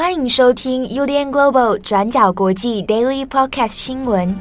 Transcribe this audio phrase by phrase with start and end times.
[0.00, 4.34] 欢迎收听 UDN Global 转角国际 Daily Podcast 新闻。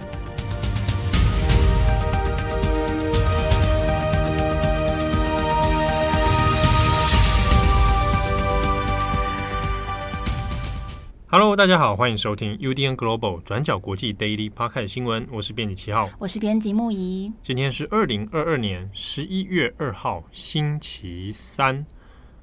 [11.28, 15.28] Hello，大家好，欢迎收听 UDN Global 转角国际 Daily Podcast 新闻。
[15.30, 17.34] 我是编辑七号，我是编辑木仪。
[17.44, 21.86] 今天是二零二二年十一月二号，星期三。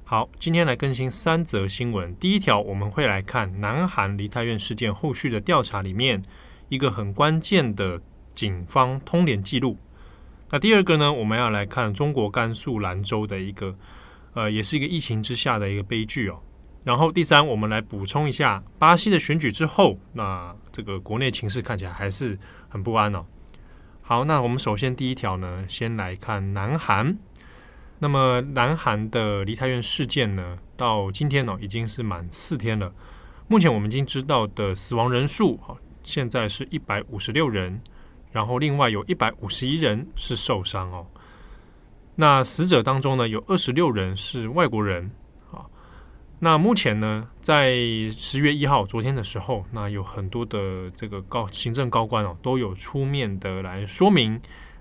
[0.09, 2.15] 好，今天来更新三则新闻。
[2.15, 6.23] 第一条，我们会来看南韩梨泰院事件后续的调查里面
[6.69, 7.99] 一个很关键的
[8.33, 9.75] 警方通联记录。
[10.49, 13.75] 那第二个呢，我们要来看中国甘肃兰州的一个
[14.33, 16.39] 呃，也是一个疫情之下的一个悲剧哦。
[16.85, 22.39] 然后第三，我们来补充一下巴西的选举之后，那这个国内情势看起来还是
[22.69, 23.25] 很不安哦。
[24.01, 27.17] 好，那我们首先第一条呢，先来看南韩。
[27.99, 32.93] 那么，南韩的梨泰院事件呢，到今天呢、已经是满四天了。
[33.47, 35.73] 目前我们已经知道的死亡人数，啊，
[36.03, 37.81] 现在是一百五十六人，
[38.31, 41.07] 然后另外有一百五十一人是受伤哦。
[42.13, 45.09] 那死者当中呢，有二十六人是外国人
[45.51, 45.65] 啊。
[46.39, 47.75] 那目前呢，在
[48.15, 54.39] 十月一号昨天的时候，那有很多的这个高行政高官哦，都有出面的来说明，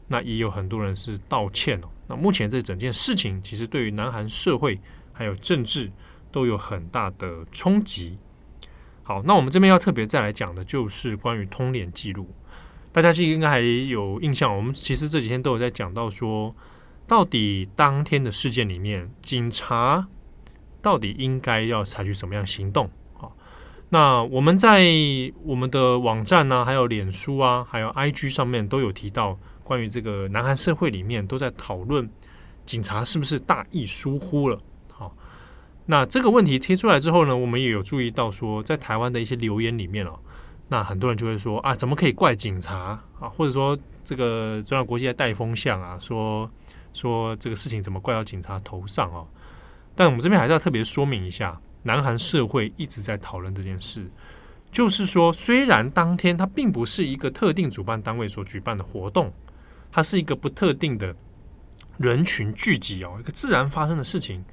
[0.08, 1.88] 那也有很多人是道歉哦。
[2.08, 4.80] 那目前这整件事情，其实对于南韩社会
[5.12, 5.90] 还有政治
[6.30, 8.16] 都有很大的冲击。
[9.02, 12.28] 好，那我们这边要特别再来讲的，就是关于通联记录。
[12.92, 16.54] 大家是应该还有印象，我们其实这几天都有在讲到说，
[17.06, 20.06] 到底当天的事件里面，警察
[20.80, 22.88] 到底应该要采取什么样行动？
[23.14, 23.36] 好，
[23.88, 24.84] 那我们在
[25.42, 29.38] 我们的网站呢、还有脸书啊，还有 IG 上面都有提到。
[29.66, 32.08] 关于这个南韩社会里面都在讨论
[32.64, 34.60] 警察是不是大意疏忽了？
[34.92, 35.12] 好，
[35.86, 40.16] 那这个问题贴出来之后呢，我们也有注意到说，在台湾的一些留言里面哦，
[40.68, 43.28] 那很多人就会说啊，怎么可以怪警察啊？
[43.28, 46.48] 或者说这个中央国际在带风向啊，说
[46.94, 49.26] 说这个事情怎么怪到警察头上哦？
[49.96, 54.08] 但我们这边还是要特别说明一下，南韩社会一直在讨论这件事，
[54.70, 59.32] 就是说，虽然当天它并不是一个特定主办单位所举办的活动。
[59.96, 61.16] 它是一个不特定的
[61.96, 64.44] 人群聚集哦，一个自然发生的事情。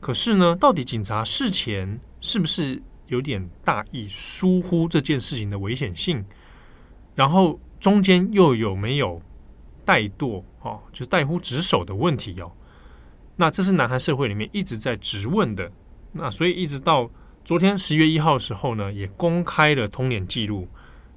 [0.00, 6.22] 可是呢，到底警察事前是不是有点大意疏忽这件事情的危险性？
[7.14, 9.22] 然后中间又有没有
[9.86, 12.52] 怠惰哦，就是怠忽职守的问题哦？
[13.36, 15.72] 那这是南韩社会里面一直在质问的。
[16.12, 17.10] 那所以一直到
[17.46, 20.68] 昨天十月一号的时候呢，也公开了通联记录，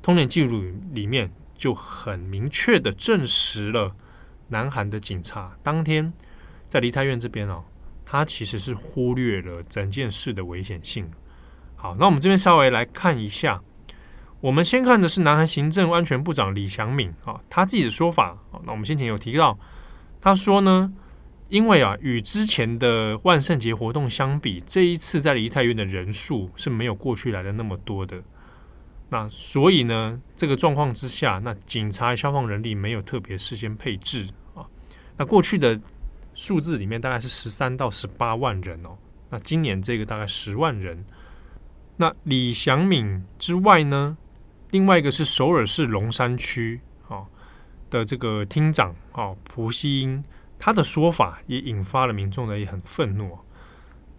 [0.02, 0.64] 通联记录
[0.94, 1.30] 里面。
[1.58, 3.96] 就很明确的证实了，
[4.48, 6.12] 南韩的警察当天
[6.68, 7.64] 在梨泰院这边哦，
[8.06, 11.10] 他其实是忽略了整件事的危险性。
[11.76, 13.62] 好，那我们这边稍微来看一下，
[14.42, 18.38] 我们先看的是南韩行政安全部长李祥敏啊，他自己的说法。
[18.66, 19.58] 那我们先前有提到，
[20.20, 20.92] 他说呢，
[21.50, 28.22] 因为啊，与之前的万圣节活动相比，这一次在梨泰院的人数是没有过去来的那么多的。
[29.16, 34.68] 那所以呢，这个状况之下，那警察、消防人力没有特别事先配置啊。
[35.16, 35.80] 那过去的
[36.34, 38.98] 数字里面大概是十三到十八万人哦。
[39.30, 41.06] 那今年这个大概十万人。
[41.96, 44.18] 那李祥敏之外呢，
[44.72, 47.24] 另外一个是首尔市龙山区啊
[47.90, 50.22] 的这个厅长啊朴熙英，
[50.60, 53.40] 他的说法也引发了民众的也很愤怒。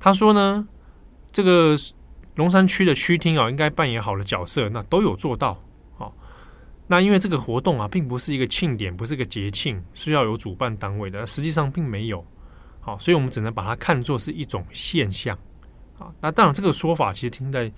[0.01, 0.67] 他说呢，
[1.31, 1.77] 这个。
[2.37, 5.61] 龙山区的区厅啊，应该扮演好的角色，那都有做到。
[5.97, 6.15] 好，
[6.87, 12.25] 那因为这个活动啊，并不是一个庆典，不是一个节庆，是要有主办单位的，实际上并没有。
[12.81, 15.37] 好，所以我们只能把它看作是一种现象。
[15.99, 17.73] 啊，那当然这个说法其实听在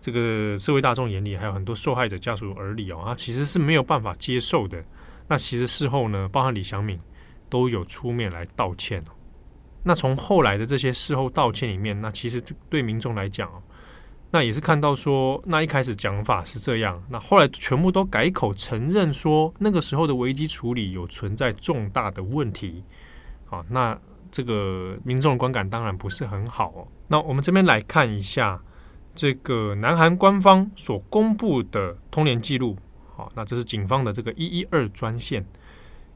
[0.00, 4.82] 这个社会大众眼里，还有很多受害者家属耳里哦，啊，其实是没有办法接受的。
[5.28, 6.98] 那其实事后呢，包含李祥敏
[7.50, 9.04] 都有出面来道歉。
[9.82, 13.50] 那从后来的这些事后道歉里面，那其实对民众来讲
[14.30, 22.84] 那也是看到说，那一开始讲法是这样，那后来全部都改口承认说，那个时候的危机处理有存在重大的问题，
[23.46, 23.98] 好，那
[24.30, 26.68] 这个民众的观感当然不是很好。
[26.70, 26.86] 哦。
[27.06, 28.60] 那我们这边来看一下
[29.14, 32.76] 这个南韩官方所公布的通联记录，
[33.16, 35.42] 好，那这是警方的这个一一二专线，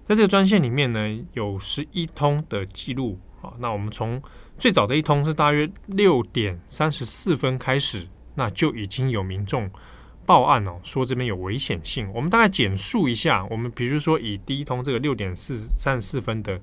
[0.06, 4.22] 在这个专线里面呢，有十一通的记录，好，那我们从
[4.58, 9.68] 最早的一通是大约六点三十四分开始，那就已经有民众
[10.24, 12.08] 报案哦，说这边有危险性。
[12.14, 16.60] 我们大概简述一下，我们比如说以第一通这个六点四三十四分的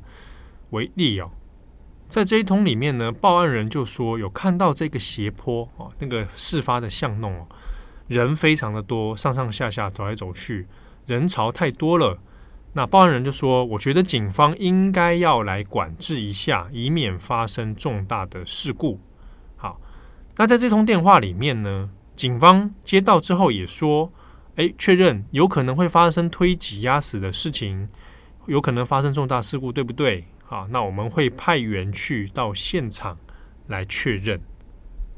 [0.69, 1.29] 为例哦，
[2.07, 7.47] 在这一通里面呢，报案人就说有看到这个斜坡哦，那个事发的巷弄哦，
[8.07, 10.65] 人非常的多，上上下下走来走去，
[11.05, 12.17] 人潮太多了。
[12.79, 19.01] 那报案人就说：“我觉得警方应该要来管制一下，以免发生重大的事故。”
[19.57, 19.81] 好，
[20.37, 24.09] 那在这通电话里面呢，警方接到之后也说
[24.55, 27.89] ：“哎，确认有可能会发生推挤压死的事情，
[28.45, 33.17] 有可能发生重大事故，对不对？”好，那我们会派员去到现场
[33.67, 34.39] 来确认。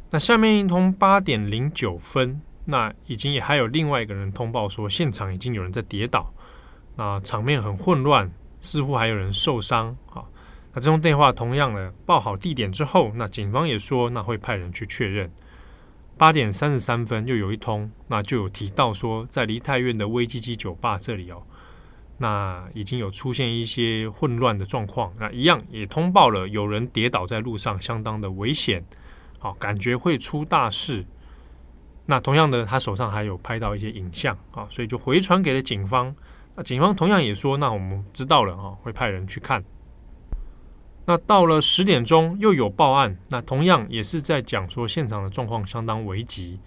[0.09, 6.33] 那下面一通八点零九分，那已经也还有另外一个人通报说，现场已经有人在跌倒，
[7.03, 8.31] 那场面很混乱，
[8.61, 9.97] 似乎还有人受伤。
[10.05, 10.29] 好，
[10.71, 15.31] 那这通电话同样的报好地点之后，那警方也说，那会派人去确认。
[16.15, 21.41] 八点三十三分又有一通，那就有提到说，在梨泰院的威基基酒吧这里哦。
[22.19, 28.85] 那已经有出现一些混乱的状况，那一样也通报了有人跌倒在路上，相当的危险，
[29.39, 31.03] 好，感觉会出大事。
[32.05, 36.15] 那同样的，他手上还有拍到一些影像啊，所以就回传给了警方。
[36.61, 39.63] 警方同样也说，那我们知道了啊，会派人去看。
[41.05, 46.59] 那到了十点钟又有报案，那同样也是在讲说现场的状况相当危急。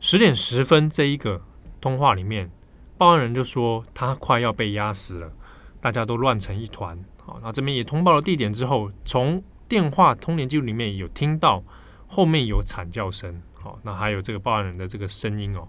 [0.00, 1.40] 十点十分这一个
[1.80, 2.50] 通话里面。
[2.98, 5.32] 报案人就说他快要被压死了，
[5.80, 6.96] 大家都乱成一团。
[7.24, 11.62] 好，那这边也通报了地点之后，从电话通联记录里面有听到
[12.06, 13.42] 后面有惨叫声。
[13.54, 15.66] 好，那还有这个报案人的这个声音哦。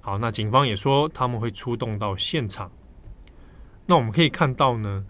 [0.00, 2.70] 好，那警方也说他们会出动到现场。
[3.86, 5.04] 那我们可以看到呢，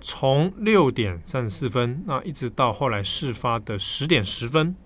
[0.00, 4.76] 从六点三十四分，那一直到后来事发的十点十分，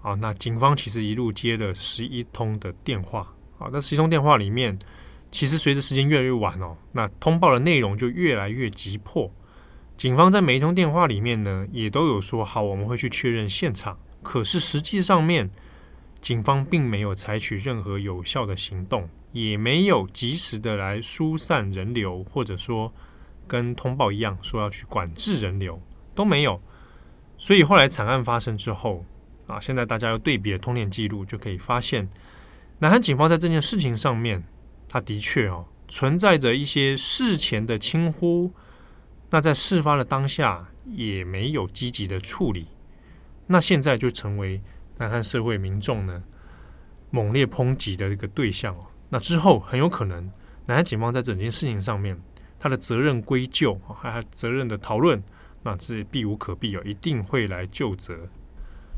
[0.00, 3.34] 好，那警方其实一路接了十一通的电话。
[3.58, 4.78] 好，那十一通电话里面。
[5.34, 9.32] 其实随着时间越来越晚哦，那通报的内容就越来越急迫。
[9.96, 13.98] 警方在每一通电话里面呢，也都有说好，我们会去确认现场。
[14.22, 15.50] 可是实际上面，
[16.20, 22.92] 警方并没有采取任何有效的行动，也没有及时的来疏散人流，或者说
[23.48, 25.80] 跟通报一样说要去管制人流，
[26.14, 26.60] 都没有。
[27.36, 29.04] 所以后来惨案发生之后
[29.46, 32.08] 啊，现在大家要对比的通联记录，就可以发现，
[32.78, 34.42] 南韩警方在这件事情上面。
[34.88, 38.52] 他的确哦，存在着一些事前的轻忽，
[39.30, 42.68] 那在事发的当下也没有积极的处理，
[43.46, 44.60] 那现在就成为
[44.98, 46.22] 南韩社会民众呢
[47.10, 48.84] 猛烈抨击的一个对象哦。
[49.12, 50.24] 那之后很有可能，
[50.64, 52.18] 南韩警方在整件事情上面，
[52.58, 55.22] 他的责任归咎，还有责任的讨论，
[55.62, 58.16] 那这避无可避哦，一定会来就责。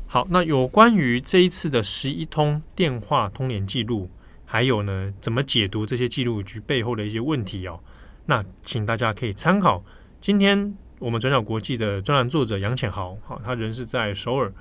[0.07, 4.09] 好，那有关于这一次的十一通电话通联记录。
[4.47, 7.77] 还有呢，怎么解读这些记录局背后的一些问题哦？
[8.25, 9.83] 那请大家可以参考
[10.21, 14.53] 今天我们转角国际的专栏作者杨浅豪，好，他人是在首尔，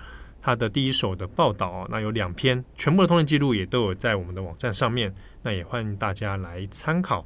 [0.44, 5.10] 他的第一手的报道哦，那有两篇，全部的通讯记录也都有在我们的网站上面，
[5.40, 7.24] 那也欢迎大家来参考。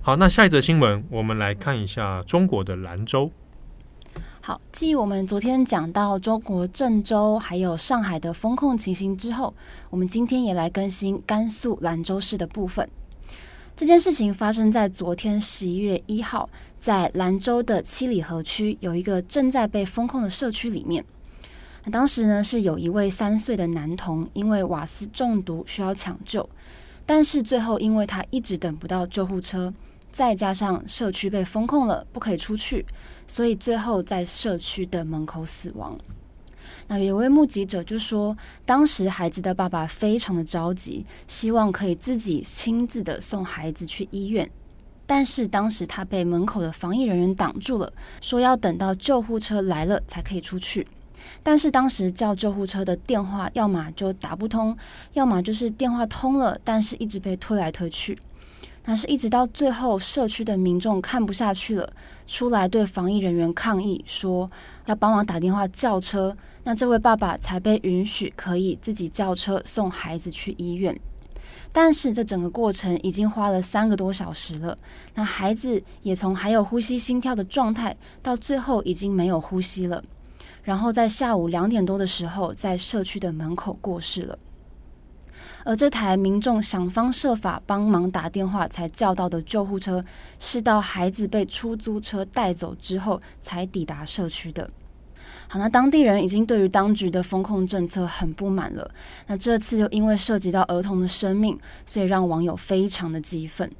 [0.00, 3.30] 好，那下一则新闻，我们来看一下中国的兰州。
[4.40, 9.54] 好，继我们昨天讲到中国郑州还有上海的风控情形之后，
[9.90, 12.88] 我们今天也来更新甘肃兰州市的部分。
[13.76, 16.48] 这件事情发生在昨天十一月一号，
[16.80, 21.04] 在兰州的七里河区有一个正在被封控的社区里面。
[21.88, 26.48] 当时呢，是有一位三岁的男童因为瓦斯中毒需要抢救，
[27.06, 29.72] 但是最后因为他一直等不到救护车，
[30.12, 32.84] 再加上社区被封控了，不可以出去。
[33.26, 35.98] 所以最后在社区的门口死亡。
[36.86, 44.50] 那有位目击者就说，当时孩子的爸爸非常的着急，希望可以自己亲自的送孩子去医院，
[45.06, 50.86] 但是当时他被门口的防疫人员挡住了，说要等到救护车来了才可以出去。
[51.42, 54.76] 但是当时叫救护车的电话要么就打不通，
[55.12, 58.18] 要么就是电话通了，但是一直被推来推去。
[58.84, 61.92] 那是一直到最后，社区的民众看不下去了，
[62.26, 64.50] 出来对防疫人员抗议，说
[64.86, 66.34] 要帮忙打电话叫车。
[66.64, 70.98] 那这位爸爸才被允许可以自己叫车送孩子去医院。
[71.70, 74.76] 但是这整个过程已经花了三个多小时了。
[75.14, 80.02] 那孩子也从还有呼吸心跳的状态，到最后已经没有呼吸了。
[80.68, 84.38] 然后在下午两点多的时候，在社区的门口过世了。
[85.64, 90.04] 而这台民众想方设法帮忙打电话才叫到的救护车，
[90.38, 94.68] 是到孩子被出租车带走之后才抵达社区的。
[95.48, 98.90] 好，那当地人已经对于当局的风控政策很不满了。
[99.26, 103.72] 那这次又因为涉及到儿童的生命，所以让网友非常的激愤。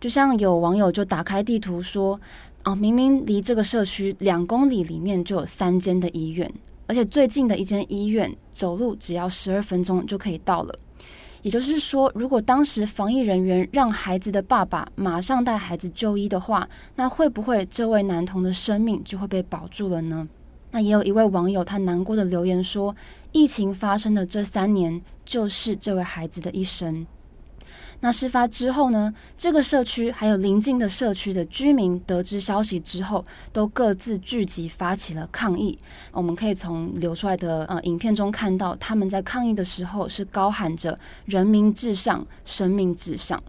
[0.00, 2.18] 就像有网友就打开地图说，
[2.66, 6.52] 啊，明明离这个社区两公里里面就有三间的医院，
[6.88, 10.74] 而且最近的一间医院走路只要十二分钟就可以到了。
[11.42, 20.26] 也就是说，如果当时防疫人员让孩子的爸爸马上带孩子就医的话，那会不会这位男童的生命就会被保住了呢？
[20.72, 22.96] 那也有一位网友他难过的留言说
[23.30, 27.06] ：“疫情发生的这三年，就是这位孩子的一生。”
[28.00, 35.78] 那事发之后呢，这个社区还有邻近的社区的居民得知消息之后，都各自聚集发起了抗议。
[36.12, 43.42] 我们可以从流出来的呃影片中看到，他们在抗议的时候是高喊着“人民至上，生命至上”。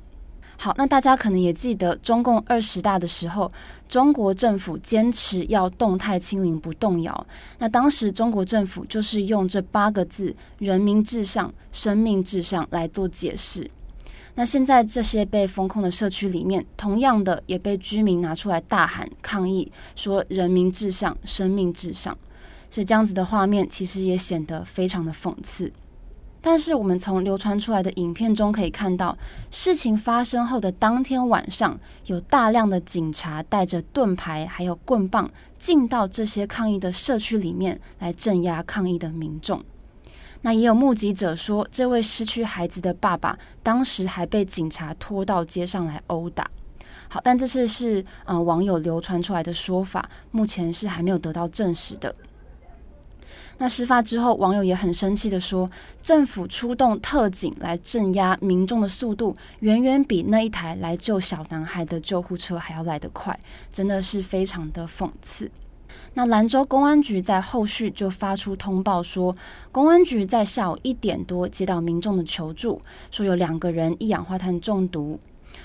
[0.59, 3.51] 好，那大家可能也记得中共二十大的时候，
[3.87, 7.27] 中国政府坚持要动态清零不动摇。
[7.59, 13.69] 那当时中国政府就是用这八个字“人民至上，生命至上”来做解释。
[14.39, 22.15] 那现在这些被封控的社区里面，同样的也被居民拿出来大喊抗议，说“人民至上，生命至上”。
[22.69, 25.73] 所以这样子的画面其实也显得非常的讽刺。
[26.39, 29.17] 但是我们从流传出来的影片中可以看到，
[29.49, 35.27] 事情发生后的当天晚上，有大量的警察带着盾牌还有棍棒
[35.57, 39.65] 进到这些抗议的社区里面来镇压抗议的民众。
[40.47, 46.49] 那也有目击者说，这位失去孩子的爸爸当时还被警察拖到街上来殴打。
[47.09, 52.15] 好，但这次是呃网友流传出来的说法，目前是还没有得到证实的。
[53.57, 55.69] 那事发之后，网友也很生气的说，
[56.01, 63.37] 政府出动特警来镇压民众的速度，远远比那一台来救小男孩的救护车还要来得快，
[63.73, 65.51] 真的是非常的讽刺。
[66.13, 69.35] 那兰州公安局在后续就发出通报说，
[69.71, 75.19] 公安局在下午一点多接到民众的求助，说有两个人一氧化碳中毒。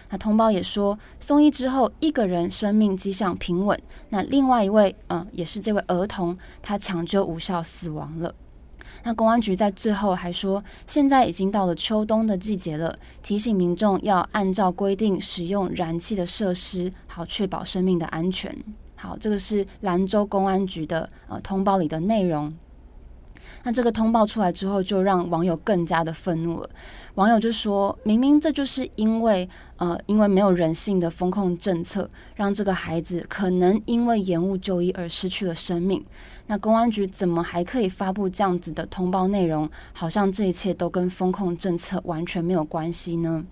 [0.09, 3.79] 那通报也说，送医之后，一个人生命迹象平稳，
[4.11, 8.35] 那另外一位，嗯，也是这位儿童，他抢救无效死亡了。
[9.05, 18.57] 那公安局在最后还说，现在已经到了秋冬的季节了，提醒民众要按照规定使用燃气的设施，好确保生命的安全。
[19.03, 22.55] 好，这个是兰州公安局的呃通报里的内容。
[23.65, 26.71] 那这个通报出来之后，就让网友更加的愤怒了。
[27.17, 36.05] 网友就说：“明明这就是因为呃，因为没有人性的风控政策，让这个孩子可能因为延误就医而失去了生命。
[36.47, 39.69] 那公安局怎么还可以发布这样子的通报内容？
[39.93, 43.45] 好像这一切都跟风控政策完全没有关系呢？”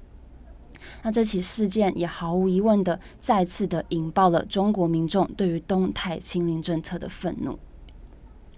[1.03, 7.59] 那这起事件也毫无疑问的再次的引爆了中国民众对于动态清零政策的愤怒。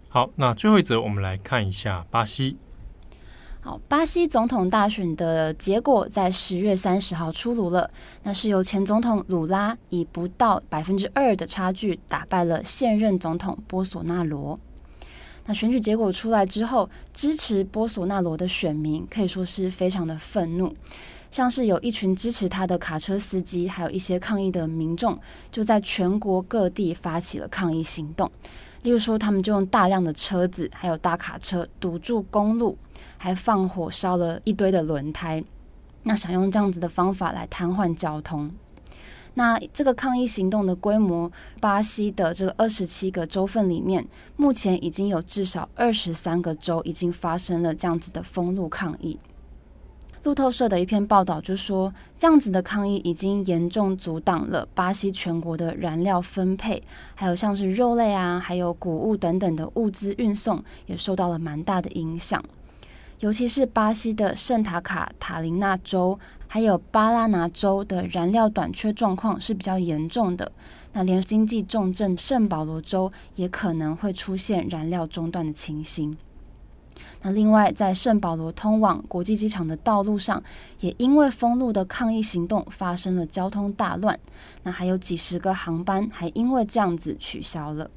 [0.08, 2.56] 好，那最后一则我们来看一下巴西。
[3.60, 7.88] 好，巴西总统大选的结果在十月三十号出炉了，
[8.24, 14.58] 那是由前总统鲁拉以不到百分之二的差距打败了现任总统波索纳罗。
[15.46, 20.74] 那选举结果出来之后，支持波索纳罗的选民可以说是非常的愤怒。
[21.32, 25.18] 像是有一群支持他的卡车司机，还有一些抗议的民众，
[25.50, 28.30] 就在全国各地发起了抗议行动。
[28.82, 32.76] 例如说，他们就用大量的车子，还有大卡车堵住公路，
[33.16, 35.42] 还放火烧了一堆的轮胎。
[36.02, 38.50] 那想用这样子的方法来瘫痪交通。
[39.32, 49.18] 那这个抗议行动的规模，巴西的这个二十七个州份里面，目前已经有至少二十三个州已经发生了这样子的封路抗议。
[50.24, 56.80] 路透社的一篇报道就说，这样子的抗议已经严重阻挡了巴西全国的燃料分配，
[57.16, 62.40] 还有像是肉类啊，还有谷物等等的物资运送也受到了蛮大的影响。
[63.18, 70.52] 尤其是巴西的圣塔卡塔琳娜州，还有巴拉拿州的燃料短缺状况是比较严重的。
[70.92, 76.16] 那连经济重镇圣保罗州也可能会出现燃料中断的情形。
[77.22, 80.42] 那另外，在圣保罗通往国际机场的道路上，
[80.80, 84.18] 也因为封路的抗议行动发生了交通大乱。
[84.64, 87.88] 那还有几十个航班还因为这样子取消了。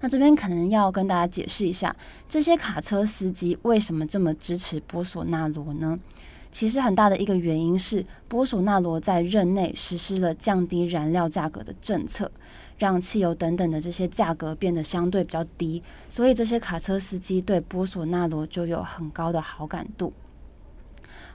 [0.00, 1.94] 那这边可能要跟大家解释一下，
[2.28, 5.98] 这些卡车司机为什么这么支持波索纳罗呢？
[6.50, 12.30] 其实很大的一个原因是，波索纳罗在任内实施了降低燃料价格的政策。
[12.78, 20.12] 让汽油等等的这些价格变得相对比较低，所以这些卡车司机对波索纳罗就有很高的好感度。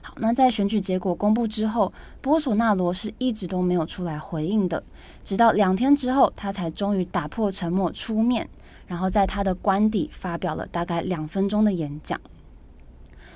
[0.00, 4.82] 好，那在选举结果公布之后，波索纳罗是一直都没有出来回应的，
[5.22, 8.48] 直到两天之后，他才终于打破沉默出面，
[8.88, 12.20] 然后在他的官邸发表了大概两分钟的演讲。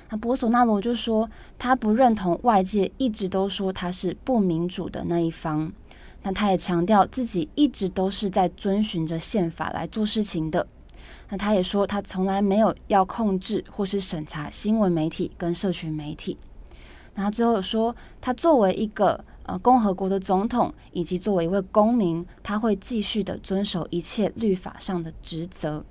[0.09, 5.71] 那波索纳罗就说，他不认同外界一直都说他是不民主的那一方。
[6.27, 10.67] 那他也强调自己一直都是在遵循着宪法来做事情的。
[11.29, 16.37] 那他也说，他从来没有要控制或是审查新闻媒体跟社群媒体。
[17.15, 25.85] 那他最后说，他作为一个呃共和国的总统，以及作为一位公民，他会继续的遵守一切律法上的职责。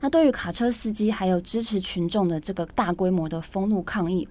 [0.00, 4.26] 那对于卡车司机还有支持群众的这个大规模的封路抗议，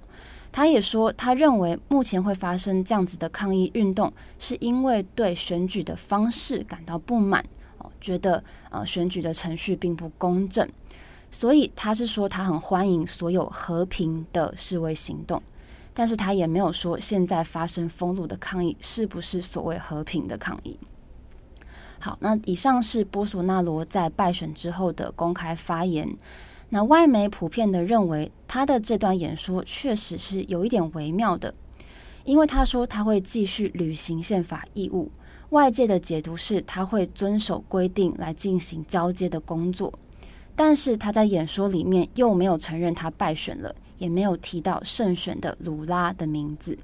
[0.51, 7.45] 他也说，他认为目前会发生这样子的抗议运动，是因为对选举的方式感到不满
[7.77, 7.91] 哦。
[8.01, 10.67] 觉得呃选举的程序并不公正，
[11.29, 15.43] 所以他是说他很欢迎所有和平的示威行动，
[15.93, 20.79] 但是他也没有说现在发生封路的抗议是不是所谓和平的抗议。
[21.99, 26.17] 好，那以上是波索纳罗在败选之后的公开发言。
[26.69, 31.53] 那外媒普遍的认为他的这段演说确实是有一点微妙的，
[32.25, 35.09] 因为他说他会继续履行宪法义务。
[35.51, 39.93] 外界的解读是他会遵守规定来进行交接的工作，
[40.57, 46.77] 但是他在演说里面又没有承认他败选了，也没有提到胜选的鲁拉的名字。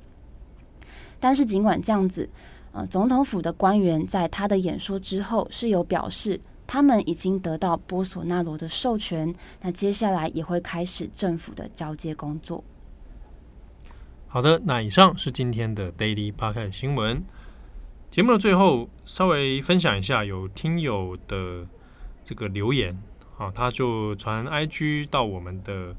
[1.19, 2.29] 但是尽管这样子，
[2.71, 12.63] 呃，总统府的官员在他的演说之后是有表示，他们已经得到波索纳罗的授权，那接下来也会开始政府的交接工作。
[14.27, 17.23] 好的，那以上是今天的 Daily Podcast 新闻。
[18.09, 21.67] 节目的最后，稍微分享一下有听友的
[22.23, 22.97] 这个留言
[23.37, 25.95] 啊，他就传 IG 到我们的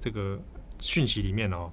[0.00, 0.38] 这个
[0.80, 1.70] 讯息里面哦。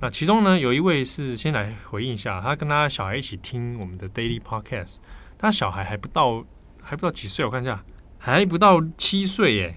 [0.00, 4.96] 那其中呢，有一位是先来回应一下，他跟他小孩一起听我们的 Daily Podcast，
[5.38, 6.44] 他小孩还不到
[6.86, 7.82] 还不到几岁，我看一下，
[8.16, 9.76] 还不到七岁耶。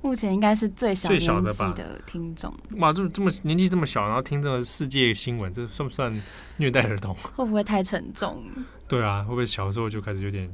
[0.00, 1.28] 目前应该是最小年纪
[1.74, 2.52] 的听众。
[2.76, 6.22] 哇，这么这么年纪这么小，然后听这个世界新闻，这算不算
[6.56, 7.14] 虐待儿童？
[7.36, 8.42] 会不会太沉重？
[8.88, 10.50] 对啊，会不会小时候就开始有点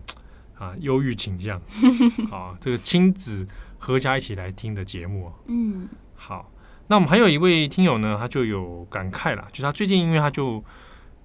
[0.58, 1.60] 啊忧郁倾向？
[2.30, 3.46] 啊，这个亲子
[3.78, 5.32] 合家一起来听的节目。
[5.46, 6.50] 嗯，好，
[6.88, 10.62] 那我们还有一位听友呢，他就有感慨了，就是他最近因为他就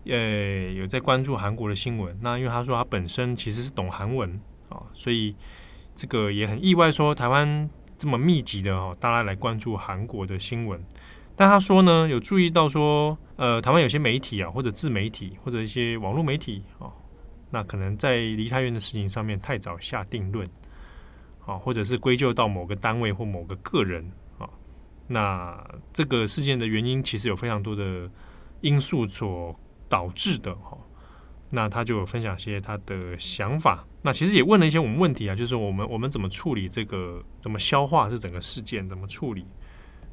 [0.07, 4.29] 呃有在关注韩国的新闻，那因为他说他本身其实是懂韩文
[4.69, 5.35] 啊，所以
[5.95, 7.69] 这个也很意外，说台湾。
[7.97, 10.77] 这么密集的哦，大家来关注韩国的新闻，
[11.33, 16.91] 但他说呢，有注意到说，呃，台湾有些媒体啊，或者自媒体，或者一些网络媒体啊，
[17.49, 20.45] 那可能在梨泰院的事情上面太早下定论，
[21.45, 24.05] 啊，或者是归咎到某个单位或某个个人
[24.37, 24.49] 啊，
[25.07, 25.57] 那
[25.93, 28.11] 这个事件的原因其实有非常多的
[28.59, 29.57] 因素所
[29.89, 30.77] 导致的哈。
[31.51, 39.45] 那他就有分享一些他的想法，那其实也问了一些我们问题啊，就是我们我们怎么处理这个，怎么消化这整个事件，怎么处理？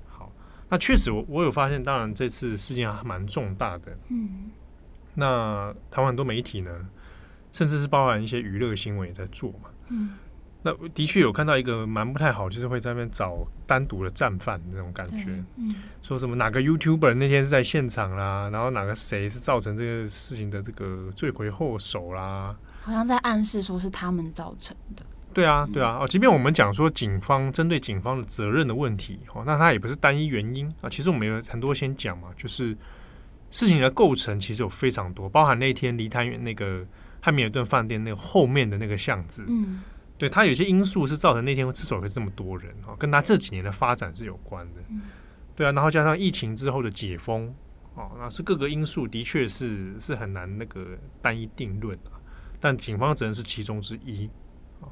[0.06, 0.30] 好，
[0.68, 4.50] 那确实我我有发现，当然这次事件还蛮重大的，嗯，
[5.14, 6.70] 那台湾很多媒体呢，
[7.50, 10.10] 甚至是包含一些娱乐新闻也在做嘛，嗯。
[10.64, 25.04] 那的确有看到一个蛮不太好，就是会在那边找单独的战犯那种感觉，嗯，说什么哪个 YouTuber 那天是在现场啦，然后哪个谁是造成这个事情的这个罪魁祸首啦，好像在暗示说是他们造成的。
[25.34, 30.88] 对啊，对啊，哦，即便我们讲说警方针对警方的责任的问题，哦，那它也不是单一原因啊。
[30.88, 32.76] 其实我们有很多先讲嘛，就是
[33.50, 36.86] 事情的构成其实有非常多，包含那天梨泰院那个
[37.20, 39.80] 汉密尔顿饭店那个后面的那个巷子，嗯。
[40.22, 44.80] 对，他有些因素是造成那天之所以会这么多人啊，跟他这几年的发展是有关的。
[45.56, 47.52] 对啊，然后加上疫情之后的解封
[47.96, 52.14] 哦，那是各个因素的确是是很难那个单一定论啊。
[52.60, 54.30] 但警方只能是其中之一
[54.80, 54.86] 啊。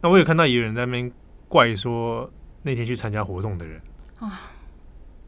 [0.00, 1.10] 那我有看到有人在那边
[1.48, 2.30] 怪说
[2.62, 3.82] 那天去参加活动的人
[4.20, 4.52] 啊，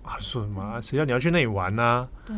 [0.05, 1.83] 啊说什么谁叫你要去那里玩呢？
[1.83, 2.09] 啊？
[2.25, 2.37] 对，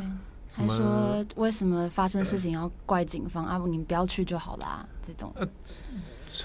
[0.48, 3.60] 还说为什么发生事情要怪警方啊？
[3.68, 5.30] 你们不要去就好啦，这种。
[5.36, 5.46] 呃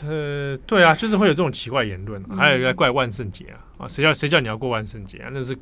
[0.04, 5.30] 呃，对啊，就是会有这种奇怪言论，嗯，还有一个怪万圣节啊，啊，谁叫谁叫你要过万圣节啊？
[5.34, 5.58] 那是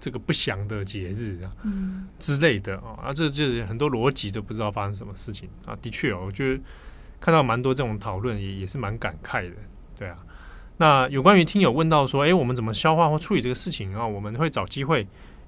[0.00, 5.76] 这个不祥的节日啊，嗯，之类的啊，啊，这就是很多逻辑都不知道发生什么事情啊。
[5.82, 6.62] 的确哦，我觉得
[7.20, 9.56] 看到蛮多这种讨论，也也是蛮感慨的，
[9.98, 10.16] 对啊。
[10.76, 14.06] 那有关于听友问到说，哎，我们怎么消化或处理这个事情啊？
[14.06, 15.00] 我们会找机会，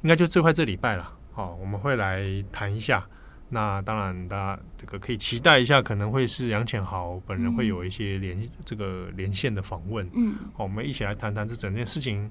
[0.03, 3.07] 应该就最快这礼拜了，好，我们会来谈一下。
[3.53, 10.09] 那当然，大家这个可以期待一下，可能会是杨浅豪本人会有一些连、嗯、这个连线的访问。
[10.15, 12.31] 嗯，好，我们一起来谈谈这整件事情，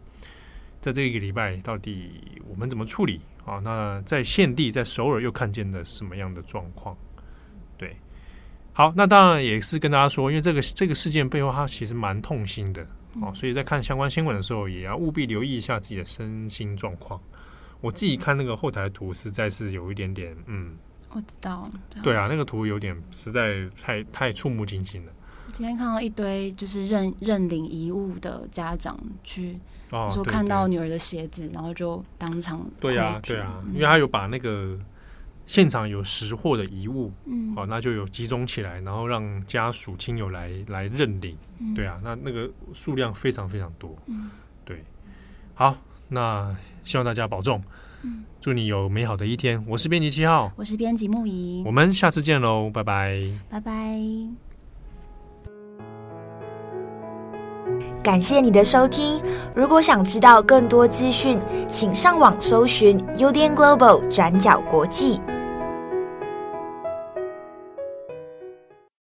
[0.79, 2.10] 在这一个礼拜到底
[2.47, 3.60] 我们怎么处理啊？
[3.62, 6.97] 那在现地在首尔又看见了什么样的状况？
[7.77, 7.93] 对，
[8.71, 12.88] 好，那当然也是跟大家说，因为这个 这个事件背后它其实蛮痛心的
[13.21, 17.19] 哦，所以在看相关新闻的时候，也要务必留意一下自己的身心状况。
[17.82, 20.77] 我自己看那个后台图，实在是有一点点嗯。
[21.12, 21.69] 我知道。
[22.04, 25.12] 对啊，那个图有点实在太太触目惊心了。
[25.52, 34.78] 今天看到一堆就是认认领遗物的家长去，哦，说看到女儿的鞋子，然后就当场对啊对啊，因为他有把那个
[35.48, 44.30] 现场有拾获的遗物，嗯，哦，那就有集中起来，然后让家属亲友来来认领，嗯，对啊，那那个数量非常非常多，嗯，
[44.63, 44.84] 对，
[45.56, 45.76] 好，
[46.08, 47.60] 那希望大家保重，
[48.03, 49.63] 嗯，祝你有美好的一天。
[49.67, 53.99] 我是编辑七号，我是编辑木仪，我们下次见喽，拜拜，拜拜。
[58.01, 59.21] 感谢你的收听。
[59.53, 65.19] 如果想知道更多资讯，请上网搜寻 UDN Global 转角国际。